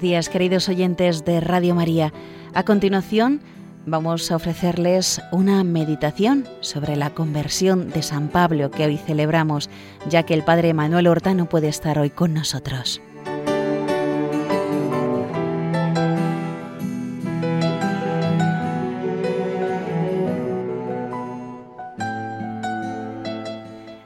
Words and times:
días, 0.00 0.28
queridos 0.28 0.68
oyentes 0.68 1.24
de 1.24 1.40
Radio 1.40 1.74
María. 1.74 2.12
A 2.54 2.64
continuación, 2.64 3.40
vamos 3.86 4.30
a 4.30 4.36
ofrecerles 4.36 5.20
una 5.32 5.62
meditación 5.64 6.48
sobre 6.60 6.96
la 6.96 7.10
conversión 7.10 7.90
de 7.90 8.02
San 8.02 8.28
Pablo 8.28 8.70
que 8.70 8.86
hoy 8.86 8.96
celebramos, 8.96 9.68
ya 10.08 10.22
que 10.22 10.34
el 10.34 10.44
Padre 10.44 10.74
Manuel 10.74 11.06
Horta 11.06 11.34
no 11.34 11.48
puede 11.48 11.68
estar 11.68 11.98
hoy 11.98 12.10
con 12.10 12.34
nosotros. 12.34 13.00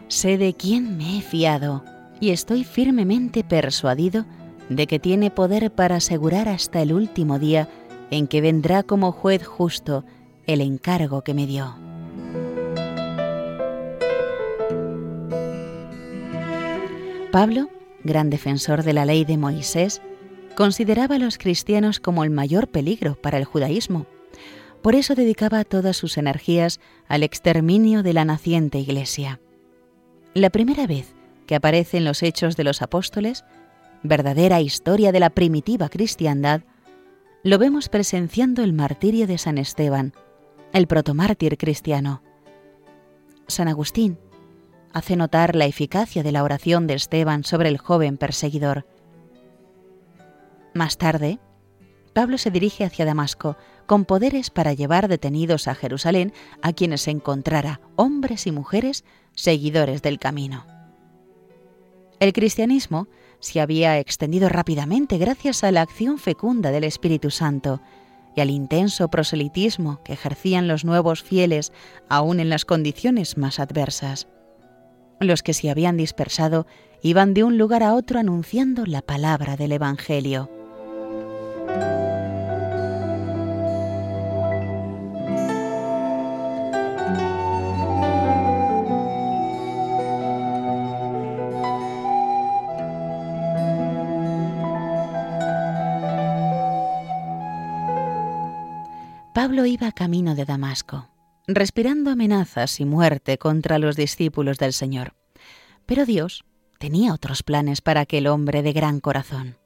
Sé 0.09 0.39
de 0.39 0.55
quién 0.55 0.97
me 0.97 1.19
he 1.19 1.23
fiado 1.23 1.85
y 2.21 2.31
estoy 2.31 2.65
firmemente 2.65 3.45
persuadido 3.45 4.27
de 4.69 4.87
que 4.87 4.99
tiene 4.99 5.31
poder 5.31 5.71
para 5.71 5.97
asegurar 5.97 6.49
hasta 6.49 6.83
el 6.83 6.93
último 6.93 7.39
día 7.39 7.69
en 8.11 8.27
que 8.27 8.41
vendrá 8.41 8.83
como 8.83 9.13
juez 9.13 9.47
justo 9.47 10.05
el 10.47 10.61
encargo 10.61 11.23
que 11.23 11.35
me 11.35 11.47
dio. 11.47 11.77
Pablo, 17.31 17.69
gran 18.05 18.31
defensor 18.31 18.83
de 18.83 18.95
la 18.95 19.05
ley 19.05 19.25
de 19.25 19.37
Moisés, 19.37 20.01
consideraba 20.55 21.17
a 21.17 21.19
los 21.19 21.37
cristianos 21.37 22.01
como 22.01 22.25
el 22.25 22.31
mayor 22.31 22.69
peligro 22.69 23.15
para 23.15 23.37
el 23.37 23.45
judaísmo. 23.45 24.07
Por 24.83 24.95
eso 24.95 25.15
dedicaba 25.15 25.65
todas 25.65 25.97
sus 25.97 26.17
energías 26.17 26.81
al 27.07 27.23
exterminio 27.23 28.03
de 28.03 28.15
la 28.15 28.25
naciente 28.25 28.79
iglesia. 28.79 29.41
La 30.35 30.51
primera 30.51 30.87
vez 30.87 31.15
que 31.47 31.55
aparece 31.55 31.99
en 31.99 32.05
los 32.05 32.23
Hechos 32.23 32.57
de 32.57 32.65
los 32.65 32.83
Apóstoles 32.83 33.45
verdadera 34.03 34.61
historia 34.61 35.13
de 35.13 35.21
la 35.21 35.31
primitiva 35.31 35.89
cristiandad, 35.89 36.63
lo 37.43 37.59
vemos 37.59 37.89
presenciando 37.89 38.63
el 38.63 38.73
martirio 38.73 39.27
de 39.27 39.39
San 39.39 39.59
Esteban, 39.59 40.13
el 40.73 40.87
protomártir 40.87 41.57
cristiano. 41.57 42.23
San 43.47 43.69
Agustín 43.69 44.19
hace 44.93 45.17
notar 45.17 45.55
la 45.55 45.67
eficacia 45.67 46.23
de 46.23 46.33
la 46.33 46.43
oración 46.43 46.87
de 46.87 46.95
Esteban 46.95 47.45
sobre 47.45 47.69
el 47.69 47.79
joven 47.79 48.17
perseguidor. 48.17 48.87
Más 50.75 50.99
tarde, 50.99 51.39
Pablo 52.13 52.39
se 52.39 52.51
dirige 52.51 52.85
hacia 52.85 53.05
Damasco 53.05 53.57
con 53.87 54.05
poderes 54.05 54.51
para 54.51 54.73
llevar 54.73 55.09
detenidos 55.09 55.69
a 55.69 55.75
Jerusalén 55.75 56.33
a 56.63 56.73
quienes 56.73 57.07
encontrara, 57.09 57.81
hombres 57.97 58.47
y 58.47 58.53
mujeres, 58.53 59.05
seguidores 59.35 60.03
del 60.03 60.19
camino. 60.19 60.67
El 62.21 62.33
cristianismo 62.33 63.07
se 63.41 63.61
había 63.61 63.99
extendido 63.99 64.49
rápidamente 64.49 65.19
gracias 65.19 65.65
a 65.65 65.73
la 65.73 65.83
acción 65.83 66.19
fecunda 66.19 66.71
del 66.71 66.85
Espíritu 66.85 67.31
Santo 67.31 67.81
y 68.35 68.41
al 68.41 68.51
intenso 68.51 69.09
proselitismo 69.09 70.03
que 70.05 70.13
ejercían 70.13 70.69
los 70.69 70.85
nuevos 70.85 71.23
fieles 71.23 71.73
aún 72.09 72.41
en 72.41 72.51
las 72.51 72.65
condiciones 72.65 73.37
más 73.37 73.59
adversas. 73.59 74.29
Los 75.21 75.43
que 75.43 75.55
se 75.55 75.71
habían 75.71 75.97
dispersado 75.97 76.67
iban 77.03 77.35
de 77.35 77.45
un 77.45 77.59
lugar 77.59 77.83
a 77.83 77.95
otro 77.95 78.19
anunciando 78.21 78.87
la 78.87 79.03
palabra 79.03 79.57
del 79.57 79.73
Evangelio. 79.73 80.58
Pablo 99.59 99.73
iba 99.73 99.91
camino 99.91 100.37
de 100.37 100.45
Damasco, 100.45 101.09
respirando 101.49 102.13
amenazas 102.13 102.79
y 102.79 102.85
muerte 102.85 103.39
contra 103.39 103.81
los 103.81 103.97
discípulos 103.97 104.59
del 104.59 104.73
Señor. 104.73 105.17
Pero 105.85 106.07
Dios 106.07 106.45
tenía 106.79 107.13
otros 107.13 107.43
planes 107.43 107.81
para 107.81 108.03
aquel 108.03 108.29
hombre 108.29 108.63
de 108.63 108.73
gran 108.73 109.01
corazón. 109.01 109.59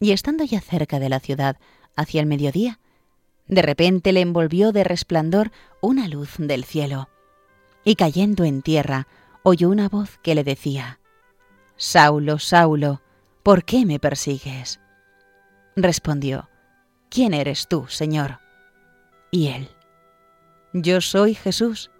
Y 0.00 0.10
estando 0.10 0.42
ya 0.42 0.60
cerca 0.60 0.98
de 0.98 1.08
la 1.08 1.20
ciudad, 1.20 1.58
hacia 1.94 2.22
el 2.22 2.26
mediodía, 2.26 2.80
de 3.46 3.62
repente 3.62 4.10
le 4.12 4.20
envolvió 4.20 4.72
de 4.72 4.82
resplandor 4.82 5.52
una 5.80 6.08
luz 6.08 6.34
del 6.38 6.64
cielo, 6.64 7.08
y 7.84 7.94
cayendo 7.94 8.42
en 8.42 8.62
tierra, 8.62 9.06
oyó 9.44 9.70
una 9.70 9.88
voz 9.88 10.18
que 10.24 10.34
le 10.34 10.42
decía, 10.42 10.98
Saulo, 11.76 12.40
Saulo, 12.40 13.00
¿por 13.44 13.64
qué 13.64 13.86
me 13.86 14.00
persigues? 14.00 14.80
Respondió, 15.76 16.48
¿quién 17.10 17.32
eres 17.32 17.68
tú, 17.68 17.86
Señor? 17.86 18.42
Y 19.34 19.48
él, 19.48 19.68
Yo 20.72 21.00
soy 21.00 21.34
Jesús, 21.34 21.90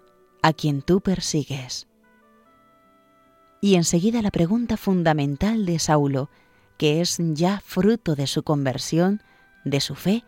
a 0.41 0.53
quien 0.53 0.81
tú 0.81 1.01
persigues. 1.01 1.85
Y 3.59 3.75
enseguida 3.75 4.21
la 4.21 4.31
pregunta 4.31 4.77
fundamental 4.77 5.65
de 5.65 5.77
Saulo, 5.79 6.29
que 6.77 7.01
es 7.01 7.17
ya 7.19 7.59
fruto 7.59 8.15
de 8.15 8.25
su 8.25 8.43
conversión, 8.43 9.21
de 9.65 9.81
su 9.81 9.95
fe, 9.95 10.23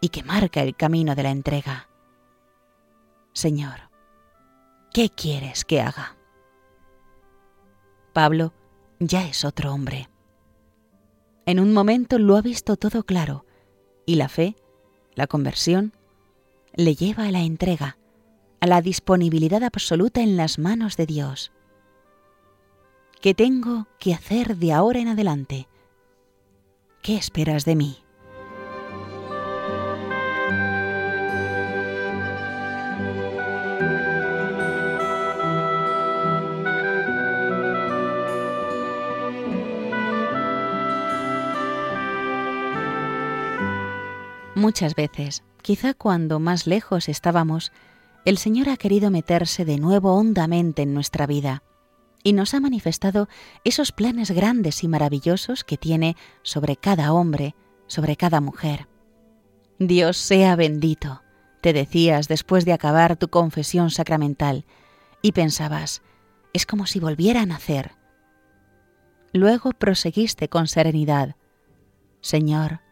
y 0.00 0.08
que 0.08 0.24
marca 0.24 0.64
el 0.64 0.74
camino 0.74 1.14
de 1.14 1.22
la 1.22 1.30
entrega. 1.30 1.88
Señor, 3.32 3.88
¿qué 4.92 5.10
quieres 5.10 5.64
que 5.64 5.80
haga? 5.80 6.16
Pablo 8.12 8.52
ya 8.98 9.28
es 9.28 9.44
otro 9.44 9.72
hombre. 9.72 10.08
En 11.44 11.60
un 11.60 11.72
momento 11.72 12.18
lo 12.18 12.36
ha 12.36 12.42
visto 12.42 12.74
todo 12.74 13.04
claro, 13.04 13.46
y 14.06 14.16
la 14.16 14.28
fe, 14.28 14.56
la 15.14 15.28
conversión, 15.28 15.92
le 16.76 16.94
lleva 16.94 17.24
a 17.24 17.30
la 17.32 17.40
entrega, 17.40 17.96
a 18.60 18.66
la 18.66 18.82
disponibilidad 18.82 19.64
absoluta 19.64 20.20
en 20.20 20.36
las 20.36 20.58
manos 20.58 20.96
de 20.96 21.06
Dios. 21.06 21.52
¿Qué 23.20 23.32
tengo 23.32 23.88
que 23.98 24.12
hacer 24.12 24.56
de 24.56 24.72
ahora 24.72 25.00
en 25.00 25.08
adelante? 25.08 25.68
¿Qué 27.02 27.16
esperas 27.16 27.64
de 27.64 27.76
mí? 27.76 28.05
Muchas 44.56 44.96
veces 44.96 45.44
Quizá 45.66 45.94
cuando 45.94 46.38
más 46.38 46.68
lejos 46.68 47.08
estábamos, 47.08 47.72
el 48.24 48.38
Señor 48.38 48.68
ha 48.68 48.76
querido 48.76 49.10
meterse 49.10 49.64
de 49.64 49.78
nuevo 49.78 50.14
hondamente 50.14 50.82
en 50.82 50.94
nuestra 50.94 51.26
vida 51.26 51.64
y 52.22 52.34
nos 52.34 52.54
ha 52.54 52.60
manifestado 52.60 53.28
esos 53.64 53.90
planes 53.90 54.30
grandes 54.30 54.84
y 54.84 54.88
maravillosos 54.88 55.64
que 55.64 55.76
tiene 55.76 56.16
sobre 56.44 56.76
cada 56.76 57.12
hombre, 57.12 57.56
sobre 57.88 58.14
cada 58.14 58.40
mujer. 58.40 58.86
Dios 59.80 60.18
sea 60.18 60.54
bendito, 60.54 61.20
te 61.62 61.72
decías 61.72 62.28
después 62.28 62.64
de 62.64 62.74
acabar 62.74 63.16
tu 63.16 63.26
confesión 63.26 63.90
sacramental, 63.90 64.66
y 65.20 65.32
pensabas, 65.32 66.00
es 66.52 66.64
como 66.64 66.86
si 66.86 67.00
volviera 67.00 67.40
a 67.40 67.46
nacer. 67.46 67.90
Luego 69.32 69.72
proseguiste 69.72 70.48
con 70.48 70.68
serenidad, 70.68 71.34
Señor, 72.20 72.85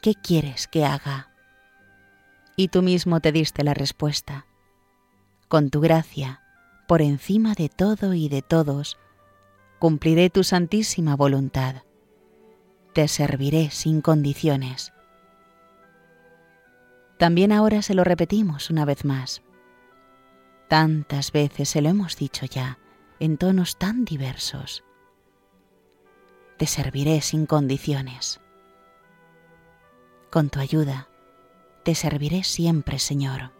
¿qué 0.00 0.14
quieres 0.14 0.68
que 0.68 0.84
haga? 0.84 1.30
y 2.60 2.68
tú 2.68 2.82
mismo 2.82 3.20
te 3.20 3.32
diste 3.32 3.64
la 3.64 3.72
respuesta. 3.72 4.44
Con 5.48 5.70
tu 5.70 5.80
gracia, 5.80 6.42
por 6.86 7.00
encima 7.00 7.54
de 7.54 7.70
todo 7.70 8.12
y 8.12 8.28
de 8.28 8.42
todos, 8.42 8.98
cumpliré 9.78 10.28
tu 10.28 10.44
santísima 10.44 11.16
voluntad. 11.16 11.76
Te 12.92 13.08
serviré 13.08 13.70
sin 13.70 14.02
condiciones. 14.02 14.92
También 17.18 17.50
ahora 17.50 17.80
se 17.80 17.94
lo 17.94 18.04
repetimos 18.04 18.68
una 18.68 18.84
vez 18.84 19.06
más. 19.06 19.42
Tantas 20.68 21.32
veces 21.32 21.68
se 21.70 21.80
lo 21.80 21.88
hemos 21.88 22.16
dicho 22.16 22.44
ya, 22.44 22.78
en 23.20 23.38
tonos 23.38 23.78
tan 23.78 24.04
diversos. 24.04 24.84
Te 26.58 26.66
serviré 26.66 27.22
sin 27.22 27.46
condiciones. 27.46 28.39
Con 30.30 30.48
tu 30.48 30.60
ayuda, 30.60 31.08
te 31.82 31.96
serviré 31.96 32.44
siempre, 32.44 33.00
Señor. 33.00 33.50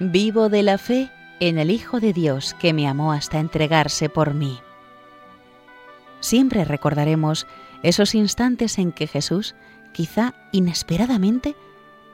Vivo 0.00 0.48
de 0.48 0.64
la 0.64 0.78
fe 0.78 1.08
en 1.38 1.58
el 1.58 1.70
Hijo 1.70 2.00
de 2.00 2.12
Dios 2.12 2.54
que 2.54 2.72
me 2.72 2.88
amó 2.88 3.12
hasta 3.12 3.38
entregarse 3.38 4.08
por 4.08 4.34
mí. 4.34 4.58
Siempre 6.26 6.64
recordaremos 6.64 7.46
esos 7.84 8.16
instantes 8.16 8.78
en 8.78 8.90
que 8.90 9.06
Jesús, 9.06 9.54
quizá 9.92 10.34
inesperadamente, 10.50 11.54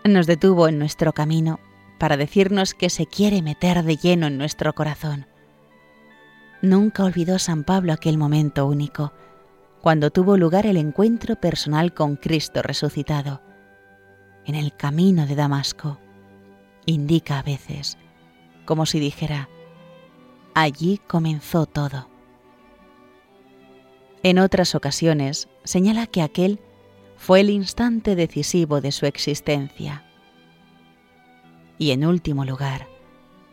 nos 0.05 0.27
detuvo 0.27 0.69
en 0.69 0.79
nuestro 0.79 1.15
camino 1.15 1.61
para 1.99 2.19
decirnos 2.19 2.75
que 2.75 2.91
se 2.91 3.07
quiere 3.07 3.41
meter 3.41 3.83
de 3.83 3.97
lleno 3.97 4.27
en 4.27 4.37
nuestro 4.37 4.75
corazón. 4.75 5.25
Nunca 6.61 7.05
olvidó 7.05 7.39
San 7.39 7.65
Pablo 7.65 7.95
aquel 7.95 8.19
momento 8.19 8.67
único, 8.67 9.15
cuando 9.81 10.11
tuvo 10.11 10.37
lugar 10.37 10.67
el 10.67 10.77
encuentro 10.77 11.37
personal 11.37 11.95
con 11.95 12.17
Cristo 12.17 12.61
resucitado. 12.61 13.41
En 14.45 14.57
el 14.57 14.77
camino 14.77 15.27
de 15.27 15.37
Damasco, 15.37 15.99
indica 16.85 17.39
a 17.39 17.43
veces, 17.43 17.97
como 18.67 18.85
si 18.85 19.01
dijera, 19.01 19.49
allí 20.53 21.01
comenzó 21.09 21.65
todo. 21.65 22.12
En 24.25 24.39
otras 24.39 24.75
ocasiones 24.75 25.49
señala 25.65 26.07
que 26.07 26.23
aquel 26.23 26.61
fue 27.17 27.41
el 27.41 27.51
instante 27.51 28.15
decisivo 28.15 28.81
de 28.81 28.93
su 28.93 29.07
existencia. 29.07 30.05
Y 31.79 31.91
en 31.91 32.07
último 32.07 32.45
lugar, 32.45 32.87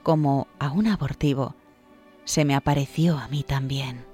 como 0.03 0.47
a 0.59 0.71
un 0.71 0.87
abortivo, 0.87 1.55
se 2.23 2.45
me 2.45 2.53
apareció 2.53 3.17
a 3.17 3.27
mí 3.27 3.43
también. 3.43 4.08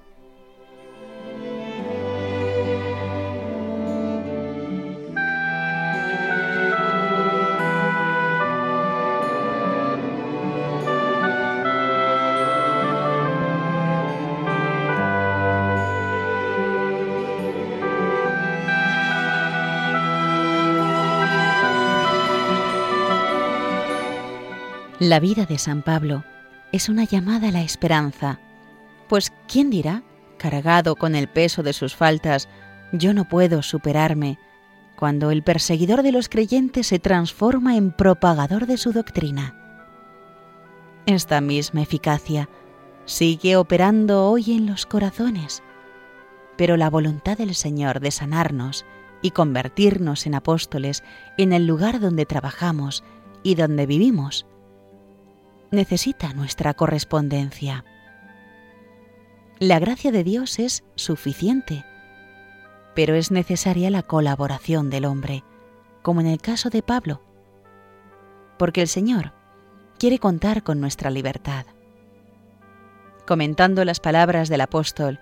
La 25.07 25.19
vida 25.19 25.45
de 25.45 25.59
San 25.59 25.83
Pablo 25.83 26.23
es 26.71 26.89
una 26.89 27.03
llamada 27.03 27.49
a 27.49 27.51
la 27.51 27.61
esperanza, 27.61 28.39
pues 29.07 29.31
¿quién 29.47 29.69
dirá, 29.69 30.01
cargado 30.39 30.95
con 30.95 31.13
el 31.13 31.27
peso 31.27 31.61
de 31.61 31.73
sus 31.73 31.95
faltas, 31.95 32.49
yo 32.91 33.13
no 33.13 33.29
puedo 33.29 33.61
superarme, 33.61 34.39
cuando 34.97 35.29
el 35.29 35.43
perseguidor 35.43 36.01
de 36.01 36.11
los 36.11 36.27
creyentes 36.27 36.87
se 36.87 36.97
transforma 36.97 37.77
en 37.77 37.91
propagador 37.91 38.65
de 38.65 38.77
su 38.77 38.93
doctrina? 38.93 39.53
Esta 41.05 41.39
misma 41.39 41.83
eficacia 41.83 42.49
sigue 43.05 43.57
operando 43.57 44.27
hoy 44.27 44.53
en 44.53 44.65
los 44.65 44.87
corazones, 44.87 45.61
pero 46.57 46.77
la 46.77 46.89
voluntad 46.89 47.37
del 47.37 47.53
Señor 47.53 47.99
de 47.99 48.09
sanarnos 48.09 48.87
y 49.21 49.29
convertirnos 49.29 50.25
en 50.25 50.33
apóstoles 50.33 51.03
en 51.37 51.53
el 51.53 51.67
lugar 51.67 51.99
donde 51.99 52.25
trabajamos 52.25 53.03
y 53.43 53.53
donde 53.53 53.85
vivimos, 53.85 54.47
necesita 55.75 56.33
nuestra 56.33 56.73
correspondencia. 56.73 57.85
La 59.59 59.79
gracia 59.79 60.11
de 60.11 60.23
Dios 60.23 60.59
es 60.59 60.83
suficiente, 60.95 61.85
pero 62.95 63.15
es 63.15 63.31
necesaria 63.31 63.89
la 63.89 64.03
colaboración 64.03 64.89
del 64.89 65.05
hombre, 65.05 65.43
como 66.01 66.21
en 66.21 66.27
el 66.27 66.41
caso 66.41 66.69
de 66.69 66.81
Pablo, 66.81 67.21
porque 68.57 68.81
el 68.81 68.87
Señor 68.87 69.33
quiere 69.97 70.19
contar 70.19 70.63
con 70.63 70.81
nuestra 70.81 71.09
libertad. 71.09 71.65
Comentando 73.27 73.85
las 73.85 73.99
palabras 73.99 74.49
del 74.49 74.61
apóstol, 74.61 75.19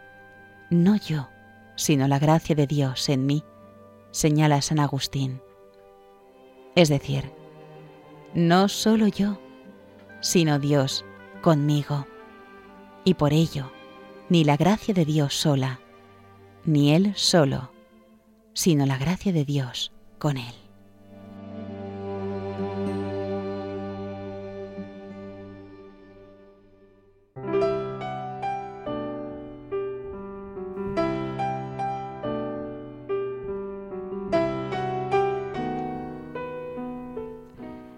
no 0.70 0.96
yo, 0.96 1.30
sino 1.76 2.08
la 2.08 2.20
gracia 2.20 2.56
de 2.56 2.68
Dios 2.68 3.10
en 3.10 3.26
mí, 3.26 3.44
señala 4.12 4.62
San 4.62 4.80
Agustín. 4.80 5.42
Es 6.76 6.90
decir, 6.90 7.32
no 8.34 8.68
solo 8.68 9.08
yo, 9.08 9.40
sino 10.24 10.58
Dios 10.58 11.06
conmigo. 11.42 12.08
Y 13.04 13.16
por 13.16 13.34
ello, 13.34 13.72
ni 14.30 14.46
la 14.46 14.58
gracia 14.58 14.94
de 14.94 15.06
Dios 15.06 15.36
sola, 15.36 15.82
ni 16.66 16.96
Él 16.96 17.12
solo, 17.16 17.72
sino 18.54 18.86
la 18.86 18.98
gracia 18.98 19.34
de 19.34 19.44
Dios 19.44 19.92
con 20.18 20.38
Él. 20.38 20.54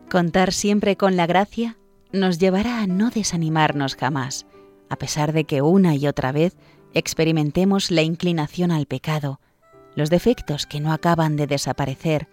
Contar 0.10 0.54
siempre 0.54 0.96
con 0.96 1.18
la 1.18 1.28
gracia 1.28 1.78
nos 2.16 2.40
llevará 2.40 2.82
a 2.82 2.88
no 2.88 3.10
desanimarnos 3.10 3.96
jamás, 3.96 4.46
a 4.90 4.96
pesar 4.96 5.34
de 5.34 5.46
que 5.46 5.62
una 5.62 5.96
y 5.96 6.08
otra 6.08 6.32
vez 6.32 6.58
experimentemos 6.94 7.92
la 7.92 8.02
inclinación 8.02 8.72
al 8.72 8.86
pecado, 8.86 9.40
los 9.96 10.10
defectos 10.10 10.66
que 10.66 10.80
no 10.80 10.92
acaban 10.92 11.36
de 11.36 11.48
desaparecer, 11.48 12.28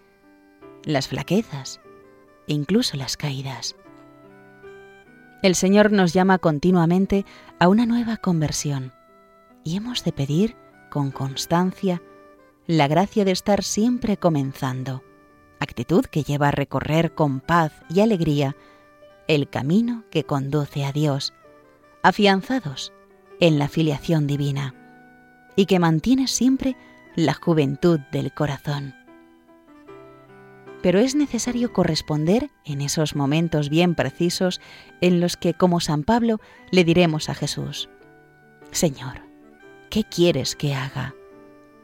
las 0.83 1.07
flaquezas 1.07 1.79
e 2.47 2.53
incluso 2.53 2.97
las 2.97 3.17
caídas. 3.17 3.75
El 5.41 5.55
Señor 5.55 5.91
nos 5.91 6.13
llama 6.13 6.37
continuamente 6.37 7.25
a 7.59 7.67
una 7.67 7.85
nueva 7.85 8.17
conversión 8.17 8.93
y 9.63 9.75
hemos 9.75 10.03
de 10.03 10.13
pedir 10.13 10.55
con 10.89 11.11
constancia 11.11 12.01
la 12.65 12.87
gracia 12.87 13.25
de 13.25 13.31
estar 13.31 13.63
siempre 13.63 14.15
comenzando, 14.15 15.03
actitud 15.59 16.05
que 16.05 16.23
lleva 16.23 16.49
a 16.49 16.51
recorrer 16.51 17.13
con 17.13 17.41
paz 17.41 17.73
y 17.89 17.99
alegría 17.99 18.55
el 19.27 19.49
camino 19.49 20.03
que 20.11 20.23
conduce 20.23 20.85
a 20.85 20.91
Dios, 20.91 21.33
afianzados 22.01 22.93
en 23.39 23.59
la 23.59 23.67
filiación 23.67 24.27
divina, 24.27 24.75
y 25.55 25.65
que 25.65 25.79
mantiene 25.79 26.27
siempre 26.27 26.75
la 27.15 27.33
juventud 27.33 27.99
del 28.11 28.33
corazón. 28.33 28.95
Pero 30.81 30.99
es 30.99 31.15
necesario 31.15 31.71
corresponder 31.71 32.49
en 32.65 32.81
esos 32.81 33.15
momentos 33.15 33.69
bien 33.69 33.95
precisos 33.95 34.59
en 34.99 35.21
los 35.21 35.37
que, 35.37 35.53
como 35.53 35.79
San 35.79 36.03
Pablo, 36.03 36.41
le 36.71 36.83
diremos 36.83 37.29
a 37.29 37.35
Jesús, 37.35 37.89
Señor, 38.71 39.21
¿qué 39.89 40.03
quieres 40.03 40.55
que 40.55 40.73
haga? 40.73 41.13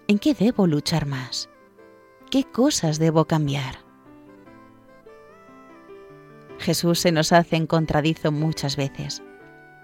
¿En 0.08 0.18
qué 0.18 0.34
debo 0.34 0.68
luchar 0.68 1.06
más? 1.06 1.50
¿Qué 2.32 2.44
cosas 2.44 3.00
debo 3.00 3.26
cambiar? 3.26 3.89
Jesús 6.60 7.00
se 7.00 7.12
nos 7.12 7.32
hace 7.32 7.56
en 7.56 7.68
contradizo 7.68 8.32
muchas 8.32 8.76
veces. 8.76 9.24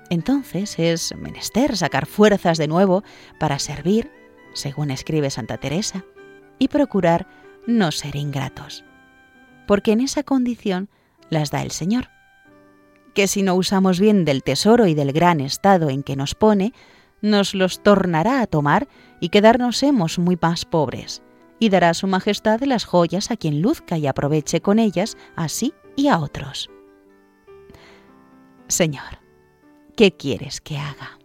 Entonces 0.10 0.78
es 0.78 1.16
menester 1.18 1.76
sacar 1.76 2.06
fuerzas 2.06 2.58
de 2.58 2.68
nuevo 2.68 3.04
para 3.40 3.60
servir, 3.60 4.12
según 4.54 4.92
escribe 4.92 5.30
Santa 5.30 5.58
Teresa, 5.58 6.06
y 6.60 6.68
procurar 6.68 7.28
no 7.66 7.92
ser 7.92 8.16
ingratos, 8.16 8.84
porque 9.68 9.94
en 9.94 10.02
esa 10.02 10.24
condición 10.24 10.90
las 11.30 11.50
da 11.50 11.64
el 11.64 11.72
Señor. 11.72 12.10
Que 13.14 13.28
si 13.28 13.42
no 13.42 13.56
usamos 13.56 14.00
bien 14.00 14.26
del 14.26 14.44
tesoro 14.44 14.86
y 14.86 14.94
del 14.94 15.12
gran 15.12 15.40
estado 15.40 15.90
en 15.90 16.04
que 16.04 16.16
nos 16.16 16.36
pone, 16.36 16.74
nos 17.22 17.56
los 17.56 17.82
tornará 17.82 18.42
a 18.42 18.48
tomar 18.48 18.88
y 19.20 19.30
quedarnos 19.30 19.82
hemos 19.82 20.20
muy 20.20 20.38
más 20.40 20.66
pobres, 20.66 21.24
y 21.58 21.70
dará 21.70 21.94
su 21.94 22.06
majestad 22.06 22.62
las 22.62 22.86
joyas 22.86 23.32
a 23.32 23.38
quien 23.38 23.62
luzca 23.62 23.98
y 23.98 24.06
aproveche 24.06 24.62
con 24.62 24.78
ellas 24.78 25.18
así 25.36 25.74
y 25.96 26.08
a 26.08 26.20
otros. 26.20 26.70
Señor, 28.68 29.20
¿qué 29.96 30.12
quieres 30.12 30.62
que 30.62 30.78
haga? 30.78 31.20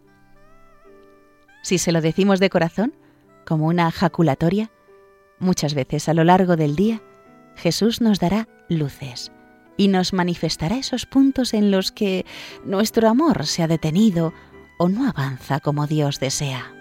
Si 1.63 1.77
se 1.77 1.91
lo 1.91 2.01
decimos 2.01 2.39
de 2.39 2.49
corazón, 2.49 2.93
como 3.45 3.67
una 3.67 3.91
jaculatoria, 3.91 4.71
muchas 5.39 5.73
veces 5.73 6.09
a 6.09 6.13
lo 6.13 6.23
largo 6.23 6.55
del 6.55 6.75
día, 6.75 7.01
Jesús 7.55 8.01
nos 8.01 8.19
dará 8.19 8.47
luces 8.69 9.31
y 9.77 9.87
nos 9.87 10.13
manifestará 10.13 10.77
esos 10.77 11.05
puntos 11.05 11.53
en 11.53 11.71
los 11.71 11.91
que 11.91 12.25
nuestro 12.63 13.09
amor 13.09 13.45
se 13.45 13.63
ha 13.63 13.67
detenido 13.67 14.33
o 14.77 14.89
no 14.89 15.07
avanza 15.07 15.59
como 15.59 15.87
Dios 15.87 16.19
desea. 16.19 16.80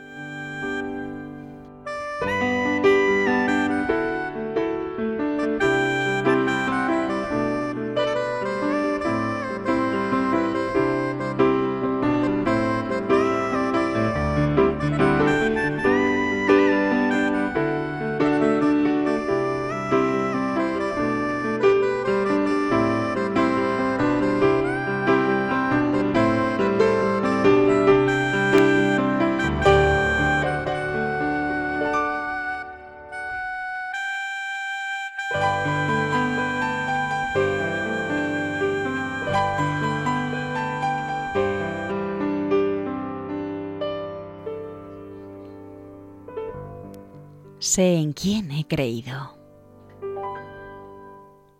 Sé 47.60 47.96
en 47.96 48.14
quién 48.14 48.50
he 48.52 48.66
creído. 48.66 49.36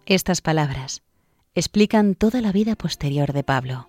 Estas 0.07 0.41
palabras 0.41 1.03
explican 1.55 2.15
toda 2.15 2.41
la 2.41 2.53
vida 2.53 2.75
posterior 2.75 3.35
de 3.35 3.45
Pablo. 3.45 3.87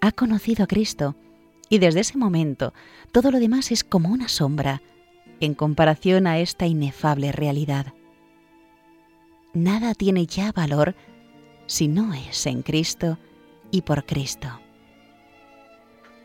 Ha 0.00 0.12
conocido 0.12 0.64
a 0.64 0.66
Cristo 0.66 1.14
y 1.68 1.76
desde 1.76 2.00
ese 2.00 2.16
momento 2.16 2.72
todo 3.12 3.30
lo 3.30 3.38
demás 3.38 3.70
es 3.70 3.84
como 3.84 4.08
una 4.08 4.28
sombra 4.28 4.80
en 5.40 5.52
comparación 5.52 6.26
a 6.26 6.38
esta 6.38 6.66
inefable 6.66 7.32
realidad. 7.32 7.92
Nada 9.52 9.92
tiene 9.92 10.24
ya 10.24 10.52
valor 10.52 10.94
si 11.66 11.88
no 11.88 12.14
es 12.14 12.46
en 12.46 12.62
Cristo 12.62 13.18
y 13.70 13.82
por 13.82 14.06
Cristo. 14.06 14.58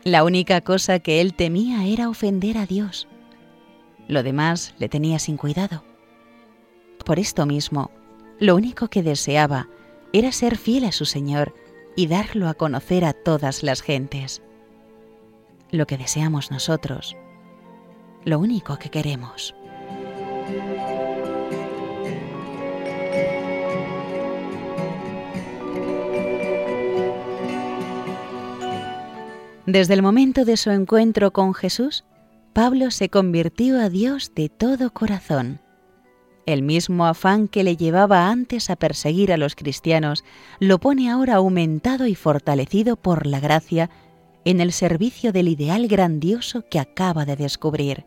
La 0.04 0.24
única 0.24 0.62
cosa 0.62 1.00
que 1.00 1.20
él 1.20 1.34
temía 1.34 1.84
era 1.84 2.08
ofender 2.08 2.56
a 2.56 2.64
Dios. 2.64 3.08
Lo 4.08 4.22
demás 4.22 4.74
le 4.78 4.88
tenía 4.88 5.18
sin 5.18 5.36
cuidado. 5.36 5.82
Por 7.04 7.18
esto 7.18 7.46
mismo, 7.46 7.90
lo 8.38 8.54
único 8.56 8.88
que 8.88 9.02
deseaba 9.02 9.68
era 10.12 10.32
ser 10.32 10.56
fiel 10.56 10.84
a 10.84 10.92
su 10.92 11.04
Señor 11.04 11.54
y 11.96 12.06
darlo 12.06 12.48
a 12.48 12.54
conocer 12.54 13.04
a 13.04 13.12
todas 13.12 13.62
las 13.62 13.82
gentes. 13.82 14.42
Lo 15.70 15.86
que 15.86 15.96
deseamos 15.96 16.50
nosotros, 16.50 17.16
lo 18.24 18.38
único 18.38 18.78
que 18.78 18.90
queremos. 18.90 19.54
Desde 29.66 29.94
el 29.94 30.02
momento 30.02 30.44
de 30.44 30.58
su 30.58 30.70
encuentro 30.70 31.32
con 31.32 31.54
Jesús, 31.54 32.04
Pablo 32.54 32.92
se 32.92 33.08
convirtió 33.08 33.80
a 33.80 33.88
Dios 33.88 34.30
de 34.36 34.48
todo 34.48 34.92
corazón. 34.92 35.60
El 36.46 36.62
mismo 36.62 37.04
afán 37.04 37.48
que 37.48 37.64
le 37.64 37.76
llevaba 37.76 38.28
antes 38.28 38.70
a 38.70 38.76
perseguir 38.76 39.32
a 39.32 39.36
los 39.36 39.56
cristianos 39.56 40.22
lo 40.60 40.78
pone 40.78 41.10
ahora 41.10 41.34
aumentado 41.34 42.06
y 42.06 42.14
fortalecido 42.14 42.94
por 42.94 43.26
la 43.26 43.40
gracia 43.40 43.90
en 44.44 44.60
el 44.60 44.70
servicio 44.70 45.32
del 45.32 45.48
ideal 45.48 45.88
grandioso 45.88 46.64
que 46.70 46.78
acaba 46.78 47.24
de 47.24 47.34
descubrir. 47.34 48.06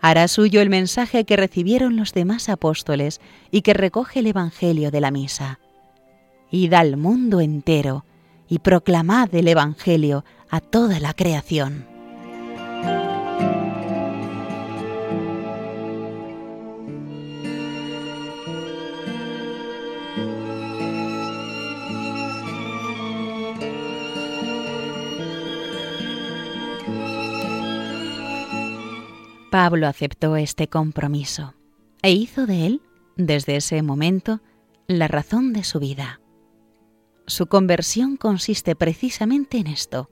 Hará 0.00 0.28
suyo 0.28 0.60
el 0.60 0.70
mensaje 0.70 1.24
que 1.24 1.36
recibieron 1.36 1.96
los 1.96 2.12
demás 2.12 2.48
apóstoles 2.48 3.20
y 3.50 3.62
que 3.62 3.74
recoge 3.74 4.20
el 4.20 4.28
Evangelio 4.28 4.92
de 4.92 5.00
la 5.00 5.10
Misa. 5.10 5.58
Id 6.52 6.72
al 6.74 6.96
mundo 6.96 7.40
entero 7.40 8.04
y 8.48 8.60
proclamad 8.60 9.34
el 9.34 9.48
Evangelio 9.48 10.24
a 10.50 10.60
toda 10.60 11.00
la 11.00 11.14
creación. 11.14 11.92
Pablo 29.54 29.86
aceptó 29.86 30.34
este 30.34 30.66
compromiso 30.66 31.54
e 32.02 32.10
hizo 32.10 32.44
de 32.44 32.66
él, 32.66 32.82
desde 33.14 33.54
ese 33.54 33.82
momento, 33.82 34.40
la 34.88 35.06
razón 35.06 35.52
de 35.52 35.62
su 35.62 35.78
vida. 35.78 36.20
Su 37.28 37.46
conversión 37.46 38.16
consiste 38.16 38.74
precisamente 38.74 39.58
en 39.58 39.68
esto, 39.68 40.10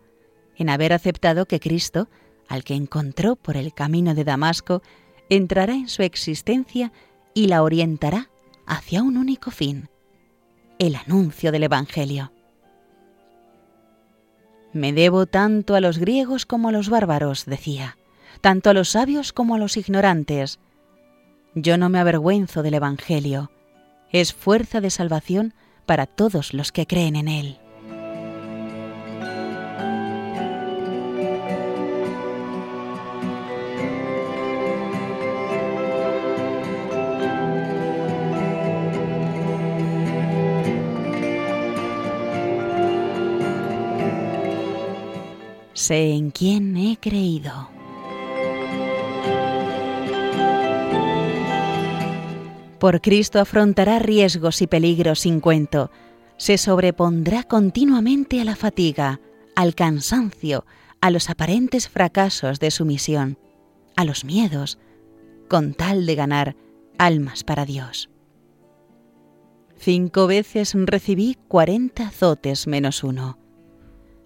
en 0.54 0.68
haber 0.70 0.92
aceptado 0.92 1.46
que 1.46 1.58
Cristo, 1.58 2.08
al 2.52 2.64
que 2.64 2.74
encontró 2.74 3.34
por 3.34 3.56
el 3.56 3.72
camino 3.72 4.14
de 4.14 4.24
Damasco, 4.24 4.82
entrará 5.30 5.72
en 5.72 5.88
su 5.88 6.02
existencia 6.02 6.92
y 7.32 7.46
la 7.46 7.62
orientará 7.62 8.28
hacia 8.66 9.02
un 9.02 9.16
único 9.16 9.50
fin, 9.50 9.88
el 10.78 10.96
anuncio 10.96 11.50
del 11.50 11.62
Evangelio. 11.62 12.30
Me 14.74 14.92
debo 14.92 15.24
tanto 15.24 15.74
a 15.74 15.80
los 15.80 15.96
griegos 15.96 16.44
como 16.44 16.68
a 16.68 16.72
los 16.72 16.90
bárbaros, 16.90 17.46
decía 17.46 17.96
tanto 18.42 18.68
a 18.68 18.74
los 18.74 18.90
sabios 18.90 19.32
como 19.32 19.54
a 19.54 19.58
los 19.58 19.78
ignorantes. 19.78 20.58
Yo 21.54 21.78
no 21.78 21.88
me 21.88 22.00
avergüenzo 22.00 22.62
del 22.62 22.74
Evangelio, 22.74 23.50
es 24.10 24.34
fuerza 24.34 24.82
de 24.82 24.90
salvación 24.90 25.54
para 25.86 26.06
todos 26.06 26.52
los 26.52 26.70
que 26.70 26.86
creen 26.86 27.16
en 27.16 27.28
él. 27.28 27.61
Sé 45.82 46.12
en 46.12 46.30
quién 46.30 46.76
he 46.76 46.96
creído. 46.96 47.68
Por 52.78 53.00
Cristo 53.00 53.40
afrontará 53.40 53.98
riesgos 53.98 54.62
y 54.62 54.68
peligros 54.68 55.18
sin 55.18 55.40
cuento. 55.40 55.90
Se 56.36 56.56
sobrepondrá 56.56 57.42
continuamente 57.42 58.40
a 58.40 58.44
la 58.44 58.54
fatiga, 58.54 59.18
al 59.56 59.74
cansancio, 59.74 60.64
a 61.00 61.10
los 61.10 61.28
aparentes 61.28 61.88
fracasos 61.88 62.60
de 62.60 62.70
su 62.70 62.84
misión, 62.84 63.36
a 63.96 64.04
los 64.04 64.24
miedos, 64.24 64.78
con 65.48 65.74
tal 65.74 66.06
de 66.06 66.14
ganar 66.14 66.56
almas 66.96 67.42
para 67.42 67.64
Dios. 67.64 68.08
Cinco 69.76 70.28
veces 70.28 70.74
recibí 70.76 71.36
cuarenta 71.48 72.06
azotes 72.06 72.68
menos 72.68 73.02
uno. 73.02 73.41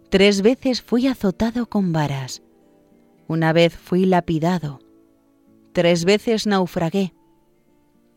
Tres 0.08 0.42
veces 0.42 0.82
fui 0.82 1.08
azotado 1.08 1.66
con 1.66 1.92
varas. 1.92 2.42
Una 3.26 3.52
vez 3.52 3.76
fui 3.76 4.06
lapidado. 4.06 4.78
Tres 5.72 6.04
veces 6.04 6.46
naufragué. 6.46 7.12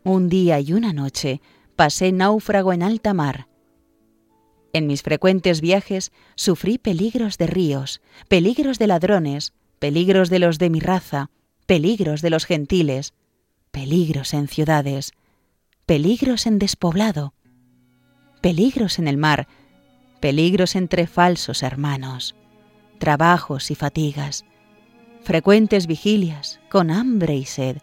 Un 0.04 0.28
día 0.28 0.60
y 0.60 0.72
una 0.72 0.92
noche 0.92 1.40
pasé 1.74 2.12
náufrago 2.12 2.72
en 2.72 2.84
alta 2.84 3.12
mar. 3.12 3.48
En 4.72 4.86
mis 4.86 5.02
frecuentes 5.02 5.60
viajes 5.60 6.12
sufrí 6.36 6.78
peligros 6.78 7.38
de 7.38 7.48
ríos, 7.48 8.00
peligros 8.28 8.78
de 8.78 8.86
ladrones, 8.86 9.52
peligros 9.80 10.30
de 10.30 10.38
los 10.38 10.58
de 10.58 10.70
mi 10.70 10.78
raza, 10.78 11.30
peligros 11.66 12.22
de 12.22 12.30
los 12.30 12.44
gentiles, 12.44 13.14
peligros 13.72 14.32
en 14.32 14.46
ciudades, 14.46 15.12
peligros 15.86 16.46
en 16.46 16.60
despoblado, 16.60 17.34
peligros 18.40 19.00
en 19.00 19.08
el 19.08 19.16
mar, 19.16 19.48
peligros 20.20 20.76
entre 20.76 21.06
falsos 21.06 21.62
hermanos, 21.62 22.36
trabajos 22.98 23.70
y 23.70 23.74
fatigas, 23.74 24.44
frecuentes 25.22 25.86
vigilias, 25.86 26.60
con 26.70 26.90
hambre 26.90 27.36
y 27.36 27.46
sed, 27.46 27.78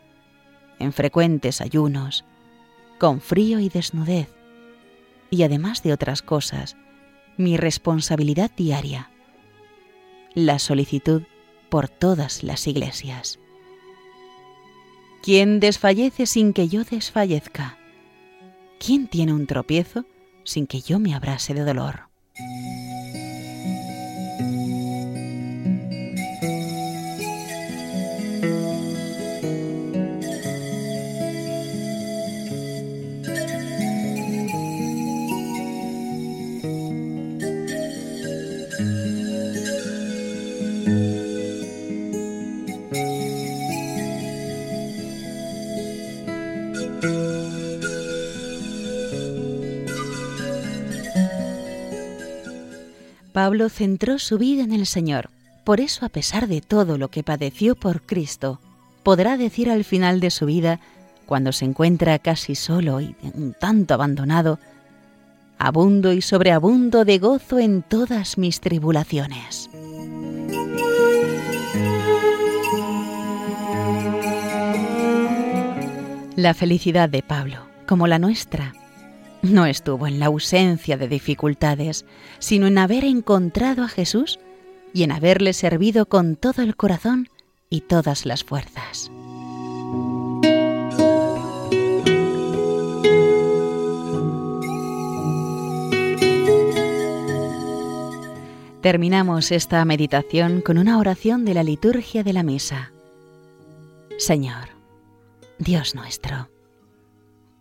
en 0.79 0.94
frecuentes 0.94 1.62
ayunos, 1.62 2.24
con 3.00 3.22
frío 3.22 3.60
y 3.60 3.70
desnudez, 3.70 4.29
y 5.29 5.44
además 5.44 5.84
de 5.84 5.94
otras 5.94 6.22
cosas, 6.22 6.77
mi 7.36 7.58
responsabilidad 7.58 8.51
diaria, 8.56 9.12
la 10.34 10.60
solicitud 10.60 11.24
por 11.70 11.89
todas 11.89 12.44
las 12.44 12.67
iglesias. 12.67 13.39
¿Quién 15.22 15.60
desfallece 15.60 16.25
sin 16.25 16.53
que 16.53 16.70
yo 16.70 16.84
desfallezca? 16.84 17.77
¿Quién 18.79 19.08
tiene 19.08 19.34
un 19.34 19.48
tropiezo 19.48 20.06
sin 20.44 20.67
que 20.67 20.82
yo 20.82 21.00
me 21.00 21.13
abrase 21.13 21.53
de 21.53 21.65
dolor? 21.65 22.07
Mm-hmm. 22.39 22.87
Pablo 53.38 53.70
centró 53.70 54.17
su 54.17 54.39
vida 54.39 54.63
en 54.63 54.74
el 54.74 54.88
Señor. 54.88 55.29
Por 55.63 55.79
eso, 55.79 56.08
a 56.08 56.10
pesar 56.10 56.48
de 56.48 56.60
todo 56.60 56.98
lo 56.98 57.10
que 57.10 57.22
padeció 57.22 57.75
por 57.75 58.01
Cristo, 58.01 58.60
podrá 59.03 59.38
decir 59.38 59.70
al 59.70 59.84
final 59.84 60.20
de 60.20 60.32
su 60.32 60.48
vida, 60.48 60.79
cuando 61.27 61.51
se 61.51 61.65
encuentra 61.65 62.17
casi 62.17 62.56
solo 62.56 63.00
y 63.00 63.15
un 63.36 63.53
tanto 63.53 63.94
abandonado, 63.94 64.58
abundo 65.60 66.13
y 66.13 66.24
sobreabundo 66.24 67.06
de 67.06 67.20
gozo 67.20 67.60
en 67.60 67.84
todas 67.84 68.39
mis 68.39 68.60
tribulaciones. 68.60 69.70
La 76.36 76.56
felicidad 76.56 77.08
de 77.08 77.22
Pablo, 77.22 77.67
como 77.86 78.08
la 78.08 78.17
nuestra, 78.17 78.74
no 79.51 79.66
estuvo 79.66 80.08
en 80.08 80.20
la 80.20 80.27
ausencia 80.27 80.98
de 80.98 81.08
dificultades, 81.08 82.06
sino 82.39 82.68
en 82.68 82.77
haber 82.77 83.04
encontrado 83.04 83.84
a 83.84 83.88
Jesús 83.88 84.39
y 84.94 85.04
en 85.04 85.12
haberle 85.12 85.54
servido 85.54 86.08
con 86.08 86.36
todo 86.36 86.62
el 86.62 86.75
corazón 86.75 87.30
y 87.70 87.82
todas 87.82 88.25
las 88.25 88.44
fuerzas. 88.44 89.12
Terminamos 98.82 99.51
esta 99.51 99.84
meditación 99.84 100.62
con 100.62 100.77
una 100.77 100.98
oración 100.98 101.44
de 101.44 101.54
la 101.54 101.63
liturgia 101.63 102.24
de 102.24 102.32
la 102.32 102.44
misa. 102.44 102.92
Señor, 104.18 104.70
Dios 105.60 105.94
nuestro, 105.94 106.50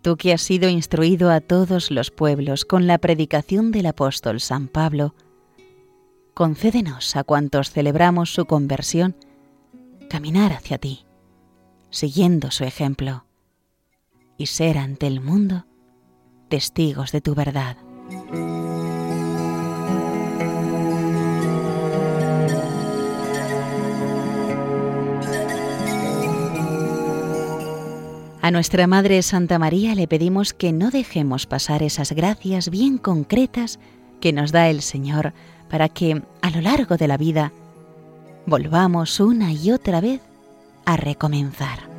tú 0.07 0.17
que 0.17 0.33
has 0.33 0.43
sido 0.43 0.69
instruido 0.69 1.33
a 1.33 1.41
todos 1.41 1.91
los 1.91 2.13
pueblos 2.13 2.65
con 2.65 2.87
la 2.87 2.99
predicación 2.99 3.73
del 3.73 3.87
apóstol 3.87 4.41
San 4.41 4.69
Pablo, 4.69 5.17
concédenos 6.33 7.17
a 7.17 7.25
cuantos 7.25 7.73
celebramos 7.73 8.33
su 8.33 8.45
conversión 8.45 9.17
caminar 10.09 10.53
hacia 10.53 10.79
ti, 10.79 11.07
siguiendo 11.91 12.53
su 12.53 12.63
ejemplo, 12.63 13.25
y 14.39 14.47
ser 14.47 14.79
ante 14.79 15.09
el 15.09 15.21
mundo 15.21 15.67
testigos 16.51 17.11
de 17.11 17.21
tu 17.21 17.35
verdad. 17.35 17.77
A 28.47 28.53
nuestra 28.53 28.87
Madre 28.87 29.21
Santa 29.23 29.59
María 29.59 29.97
le 29.97 30.07
pedimos 30.07 30.55
que 30.55 30.73
no 30.73 30.93
dejemos 30.93 31.47
pasar 31.47 31.83
esas 31.83 32.13
gracias 32.13 32.71
bien 32.71 32.97
concretas 32.97 33.81
que 34.21 34.33
nos 34.33 34.53
da 34.53 34.69
el 34.69 34.83
Señor 34.83 35.33
para 35.69 35.89
que 35.89 36.23
a 36.43 36.51
lo 36.51 36.61
largo 36.61 36.97
de 36.97 37.09
la 37.09 37.17
vida 37.17 37.51
volvamos 38.47 39.19
una 39.19 39.53
y 39.53 39.73
otra 39.73 40.01
vez 40.01 40.21
a 40.85 40.97
recomenzar. 40.97 41.96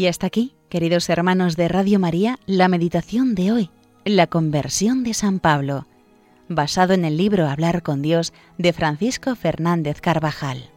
Y 0.00 0.06
hasta 0.06 0.28
aquí, 0.28 0.54
queridos 0.70 1.10
hermanos 1.10 1.56
de 1.56 1.68
Radio 1.68 1.98
María, 1.98 2.38
la 2.46 2.68
meditación 2.68 3.34
de 3.34 3.52
hoy, 3.52 3.70
la 4.06 4.28
conversión 4.28 5.04
de 5.04 5.12
San 5.12 5.40
Pablo, 5.40 5.86
basado 6.48 6.94
en 6.94 7.04
el 7.04 7.18
libro 7.18 7.46
Hablar 7.46 7.82
con 7.82 8.00
Dios 8.00 8.32
de 8.56 8.72
Francisco 8.72 9.36
Fernández 9.36 10.00
Carvajal. 10.00 10.70